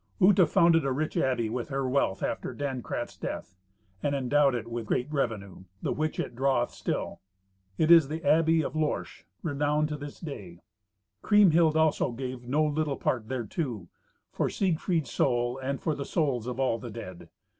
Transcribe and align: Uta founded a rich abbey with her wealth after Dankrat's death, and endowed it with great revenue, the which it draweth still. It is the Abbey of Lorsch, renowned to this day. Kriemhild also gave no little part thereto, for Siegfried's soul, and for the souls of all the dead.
Uta 0.19 0.47
founded 0.47 0.83
a 0.83 0.91
rich 0.91 1.15
abbey 1.15 1.47
with 1.47 1.69
her 1.69 1.87
wealth 1.87 2.23
after 2.23 2.55
Dankrat's 2.55 3.15
death, 3.15 3.55
and 4.01 4.15
endowed 4.15 4.55
it 4.55 4.67
with 4.67 4.87
great 4.87 5.07
revenue, 5.13 5.65
the 5.83 5.93
which 5.93 6.19
it 6.19 6.35
draweth 6.35 6.71
still. 6.71 7.21
It 7.77 7.91
is 7.91 8.07
the 8.07 8.25
Abbey 8.25 8.63
of 8.63 8.73
Lorsch, 8.75 9.25
renowned 9.43 9.89
to 9.89 9.97
this 9.97 10.19
day. 10.19 10.59
Kriemhild 11.21 11.77
also 11.77 12.11
gave 12.13 12.47
no 12.47 12.65
little 12.65 12.97
part 12.97 13.27
thereto, 13.29 13.89
for 14.31 14.49
Siegfried's 14.49 15.11
soul, 15.11 15.59
and 15.59 15.79
for 15.79 15.93
the 15.93 16.03
souls 16.03 16.47
of 16.47 16.59
all 16.59 16.79
the 16.79 16.89
dead. 16.89 17.29